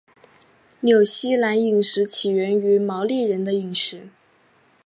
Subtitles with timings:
[0.79, 4.09] 纽西兰饮食起源于毛利人的饮食。